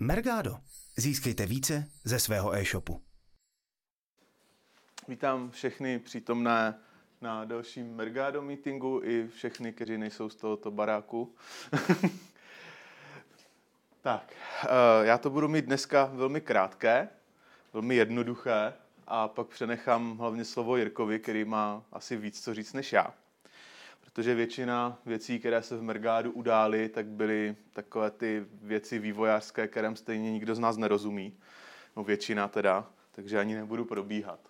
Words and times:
Mergado. 0.00 0.58
Získejte 0.96 1.46
více 1.46 1.90
ze 2.04 2.18
svého 2.18 2.54
e-shopu. 2.54 3.02
Vítám 5.08 5.50
všechny 5.50 5.98
přítomné 5.98 6.78
na 7.20 7.44
dalším 7.44 7.96
Mergado 7.96 8.42
meetingu 8.42 9.00
i 9.04 9.28
všechny, 9.28 9.72
kteří 9.72 9.98
nejsou 9.98 10.28
z 10.28 10.36
tohoto 10.36 10.70
baráku. 10.70 11.34
tak, 14.02 14.32
eh, 14.64 15.06
já 15.06 15.18
to 15.18 15.30
budu 15.30 15.48
mít 15.48 15.64
dneska 15.64 16.04
velmi 16.04 16.40
krátké, 16.40 17.08
velmi 17.72 17.94
jednoduché 17.94 18.72
a 19.06 19.28
pak 19.28 19.46
přenechám 19.46 20.18
hlavně 20.18 20.44
slovo 20.44 20.76
Jirkovi, 20.76 21.20
který 21.20 21.44
má 21.44 21.82
asi 21.92 22.16
víc 22.16 22.44
co 22.44 22.54
říct 22.54 22.72
než 22.72 22.92
já 22.92 23.14
protože 24.18 24.34
většina 24.34 24.98
věcí, 25.06 25.38
které 25.38 25.62
se 25.62 25.76
v 25.76 25.82
Mergádu 25.82 26.32
udály, 26.32 26.88
tak 26.88 27.06
byly 27.06 27.56
takové 27.72 28.10
ty 28.10 28.46
věci 28.62 28.98
vývojářské, 28.98 29.68
kterým 29.68 29.96
stejně 29.96 30.32
nikdo 30.32 30.54
z 30.54 30.58
nás 30.58 30.76
nerozumí. 30.76 31.36
No 31.96 32.04
většina 32.04 32.48
teda, 32.48 32.90
takže 33.12 33.38
ani 33.38 33.54
nebudu 33.54 33.84
probíhat. 33.84 34.40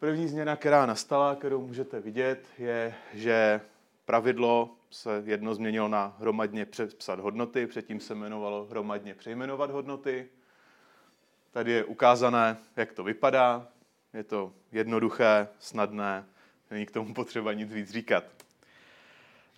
První 0.00 0.28
změna, 0.28 0.56
která 0.56 0.86
nastala, 0.86 1.34
kterou 1.34 1.66
můžete 1.66 2.00
vidět, 2.00 2.46
je, 2.58 2.94
že 3.14 3.60
pravidlo 4.04 4.76
se 4.90 5.22
jedno 5.26 5.54
změnilo 5.54 5.88
na 5.88 6.16
hromadně 6.18 6.66
přepsat 6.66 7.20
hodnoty, 7.20 7.66
předtím 7.66 8.00
se 8.00 8.14
jmenovalo 8.14 8.66
hromadně 8.70 9.14
přejmenovat 9.14 9.70
hodnoty. 9.70 10.28
Tady 11.50 11.72
je 11.72 11.84
ukázané, 11.84 12.56
jak 12.76 12.92
to 12.92 13.04
vypadá. 13.04 13.68
Je 14.14 14.24
to 14.24 14.52
jednoduché, 14.72 15.48
snadné, 15.58 16.24
není 16.70 16.86
k 16.86 16.90
tomu 16.90 17.14
potřeba 17.14 17.52
nic 17.52 17.72
víc 17.72 17.90
říkat. 17.90 18.24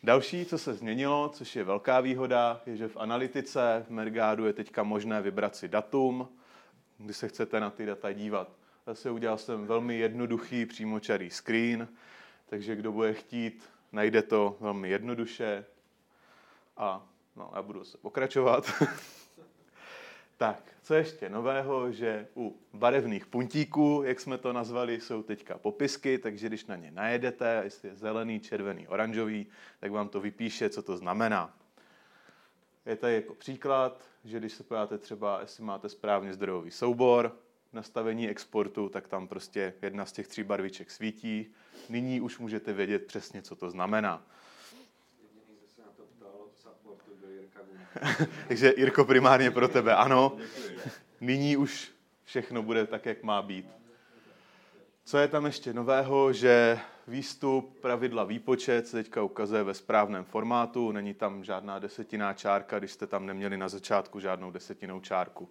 Další, 0.04 0.44
co 0.44 0.58
se 0.58 0.74
změnilo, 0.74 1.28
což 1.28 1.56
je 1.56 1.64
velká 1.64 2.00
výhoda, 2.00 2.60
je, 2.66 2.76
že 2.76 2.88
v 2.88 2.96
analytice 2.96 3.84
v 3.86 3.90
Mergádu 3.90 4.46
je 4.46 4.52
teďka 4.52 4.82
možné 4.82 5.22
vybrat 5.22 5.56
si 5.56 5.68
datum, 5.68 6.28
kdy 6.98 7.14
se 7.14 7.28
chcete 7.28 7.60
na 7.60 7.70
ty 7.70 7.86
data 7.86 8.12
dívat. 8.12 8.48
Zase 8.86 9.11
udělal 9.11 9.38
jsem 9.38 9.66
velmi 9.66 9.98
jednoduchý 9.98 10.66
přímočarý 10.66 11.30
screen, 11.30 11.88
takže 12.46 12.77
kdo 12.77 12.92
bude 12.92 13.14
chtít, 13.14 13.64
najde 13.92 14.22
to 14.22 14.56
velmi 14.61 14.91
jednoduše. 14.91 15.64
A 16.77 17.06
no, 17.36 17.52
já 17.55 17.62
budu 17.62 17.84
se 17.84 17.98
pokračovat. 17.98 18.72
Tak, 20.36 20.72
co 20.82 20.94
ještě 20.94 21.28
nového, 21.28 21.92
že 21.92 22.28
u 22.36 22.56
barevných 22.72 23.27
puntíků, 23.27 24.02
jak 24.06 24.20
jsme 24.20 24.38
to 24.38 24.52
nazvali, 24.52 25.00
jsou 25.00 25.22
teďka 25.22 25.58
popisky, 25.58 26.18
takže 26.18 26.46
když 26.46 26.66
na 26.66 26.77
ně 26.77 26.90
najedete, 26.90 27.60
jestli 27.64 27.88
je 27.88 27.96
zelený, 27.96 28.40
červený, 28.40 28.88
oranžový, 28.88 29.46
tak 29.80 29.92
vám 29.92 30.08
to 30.08 30.20
vypíše, 30.20 30.70
co 30.70 30.82
to 30.82 30.96
znamená. 30.96 31.56
Je 32.86 32.96
tady 32.96 33.14
jako 33.14 33.34
příklad, 33.34 34.05
že 34.24 34.38
když 34.38 34.52
se 34.52 34.62
podíváte 34.62 34.98
třeba, 34.98 35.40
jestli 35.40 35.64
máte 35.64 35.88
správně 35.88 36.34
zdrojový 36.34 36.70
soubor, 36.70 37.36
nastavení 37.72 38.28
exportu, 38.28 38.88
tak 38.88 39.08
tam 39.08 39.28
prostě 39.28 39.74
jedna 39.82 40.06
z 40.06 40.12
těch 40.12 40.28
tří 40.28 40.42
barviček 40.42 40.90
svítí. 40.90 41.55
Nyní 41.88 42.20
už 42.20 42.38
můžete 42.38 42.72
vědět 42.72 43.06
přesně, 43.06 43.42
co 43.42 43.56
to 43.56 43.70
znamená. 43.70 44.27
Takže 48.48 48.75
Jirko, 48.77 49.05
primárně 49.05 49.51
pro 49.51 49.69
tebe, 49.69 49.95
ano. 49.95 50.37
Nyní 51.20 51.57
už 51.57 51.91
všechno 52.25 52.62
bude 52.62 52.87
tak, 52.87 53.07
jak 53.07 53.23
má 53.23 53.43
být. 53.43 53.67
Co 55.05 55.19
je 55.19 55.29
tam 55.29 55.47
ještě 55.47 55.73
nového, 55.73 56.33
že 56.33 56.79
výstup, 57.09 57.79
pravidla 57.81 58.25
výpočet 58.25 58.89
se 58.89 58.97
teďka 58.97 59.23
ukazuje 59.23 59.62
ve 59.62 59.75
správném 59.75 60.25
formátu, 60.25 60.92
není 60.92 61.15
tam 61.15 61.45
žádná 61.45 61.79
desetiná 61.79 62.33
čárka, 62.33 62.79
když 62.79 62.92
jste 62.92 63.07
tam 63.07 63.27
neměli 63.27 63.57
na 63.57 63.69
začátku 63.69 64.20
žádnou 64.20 64.51
desetinou 64.51 65.01
čárku. 65.01 65.48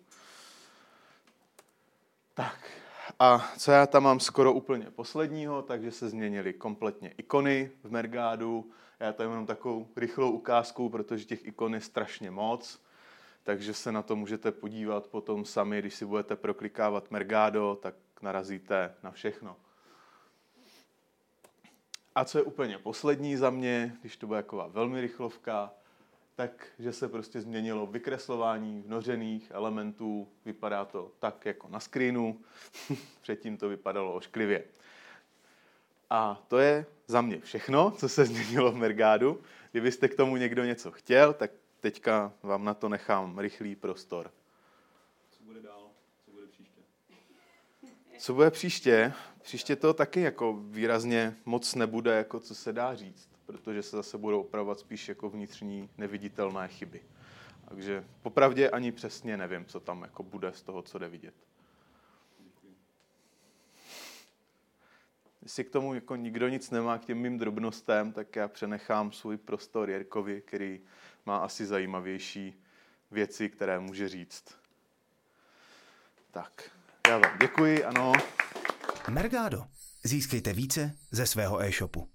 A 3.24 3.52
co 3.58 3.72
já 3.72 3.88
tam 3.88 4.04
mám 4.04 4.20
skoro 4.20 4.54
úplně 4.54 4.92
posledního, 4.92 5.62
takže 5.62 5.92
se 5.92 6.10
změnily 6.10 6.54
kompletně 6.54 7.14
ikony 7.18 7.72
v 7.84 7.92
Mergádu, 7.92 8.72
já 9.00 9.14
tady 9.14 9.30
mám 9.30 9.46
takovou 9.46 9.88
rychlou 9.96 10.32
ukázku, 10.32 10.90
protože 10.90 11.26
těch 11.26 11.46
ikon 11.46 11.74
je 11.74 11.82
strašně 11.82 12.32
moc, 12.32 12.82
takže 13.44 13.74
se 13.74 13.92
na 13.92 14.02
to 14.02 14.16
můžete 14.16 14.52
podívat 14.52 15.08
potom 15.08 15.46
sami, 15.46 15.80
když 15.80 15.96
si 15.96 16.06
budete 16.06 16.36
proklikávat 16.36 17.12
Mergado, 17.12 17.78
tak 17.82 17.96
narazíte 18.22 18.96
na 19.04 19.12
všechno. 19.12 19.56
A 22.16 22.26
co 22.26 22.38
je 22.38 22.44
úplně 22.44 22.78
poslední 22.78 23.38
za 23.38 23.50
mě, 23.50 23.98
když 24.02 24.18
to 24.18 24.28
bude 24.28 24.42
taková 24.42 24.68
velmi 24.68 25.02
rychlovka, 25.02 25.72
tak, 26.36 26.68
že 26.80 26.94
se 26.94 27.10
prostě 27.10 27.42
změnilo 27.42 27.88
vykreslování 27.88 28.82
vnořených 28.82 29.52
elementů. 29.52 30.28
Vypadá 30.46 30.86
to 30.86 31.12
tak 31.20 31.46
jako 31.46 31.68
na 31.70 31.80
screenu, 31.80 32.42
předtím 33.22 33.58
to 33.58 33.70
vypadalo 33.70 34.14
ošklivě. 34.14 34.64
A 36.10 36.44
to 36.48 36.58
je 36.58 36.86
za 37.08 37.22
mě 37.22 37.40
všechno, 37.40 37.92
co 37.92 38.10
se 38.10 38.26
změnilo 38.26 38.72
v 38.72 38.76
Mergádu. 38.76 39.42
Kdybyste 39.72 40.08
k 40.08 40.16
tomu 40.16 40.38
někdo 40.38 40.64
něco 40.64 40.92
chtěl, 40.92 41.34
tak 41.34 41.52
teďka 41.80 42.34
vám 42.44 42.66
na 42.66 42.74
to 42.74 42.90
nechám 42.90 43.40
rychlý 43.40 43.76
prostor. 43.76 44.32
Co 45.30 45.44
bude 45.44 45.62
dál? 45.62 45.90
Co 46.26 46.32
bude 46.32 46.48
příště? 46.48 46.82
Co 48.18 48.34
bude 48.34 48.52
příště? 48.52 49.14
Příště 49.42 49.76
to 49.76 49.94
taky 49.94 50.22
jako 50.22 50.54
výrazně 50.54 51.36
moc 51.46 51.76
nebude, 51.76 52.12
jako 52.12 52.40
co 52.40 52.56
se 52.56 52.74
dá 52.74 52.96
říct, 52.96 53.33
protože 53.54 53.84
se 53.84 53.96
zase 53.96 54.18
budou 54.18 54.42
opravovat 54.42 54.80
spíš 54.80 55.10
jako 55.10 55.30
vnitřní 55.30 55.90
neviditelné 55.98 56.68
chyby. 56.68 57.02
Takže 57.68 58.06
popravdě 58.22 58.70
ani 58.70 58.92
přesně 58.92 59.38
nevím, 59.38 59.66
co 59.66 59.80
tam 59.80 60.02
jako 60.02 60.24
bude 60.24 60.54
z 60.54 60.62
toho, 60.62 60.82
co 60.82 60.98
jde 60.98 61.10
vidět. 61.10 61.34
Jestli 65.42 65.64
k 65.64 65.70
tomu 65.70 65.94
jako 65.94 66.16
nikdo 66.16 66.48
nic 66.48 66.72
nemá 66.72 66.98
k 66.98 67.06
těm 67.06 67.18
mým 67.18 67.38
drobnostem, 67.38 68.12
tak 68.12 68.36
já 68.36 68.48
přenechám 68.48 69.12
svůj 69.12 69.38
prostor 69.38 69.90
Jirkovi, 69.90 70.42
který 70.42 70.82
má 71.26 71.38
asi 71.38 71.66
zajímavější 71.66 72.64
věci, 73.12 73.50
které 73.50 73.80
může 73.80 74.10
říct. 74.10 74.56
Tak, 76.32 76.72
já 77.08 77.18
vám 77.18 77.38
děkuji, 77.42 77.84
ano. 77.84 78.14
Mergado. 79.10 79.66
Získejte 80.04 80.54
více 80.54 80.98
ze 81.12 81.26
svého 81.26 81.62
e-shopu. 81.62 82.10